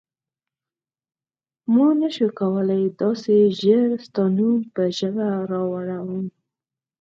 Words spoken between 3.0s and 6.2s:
داسې ژر ستا نوم په ژبه راوړم.